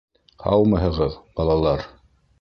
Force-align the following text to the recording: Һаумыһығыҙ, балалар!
Һаумыһығыҙ, 0.45 1.19
балалар! 1.41 1.89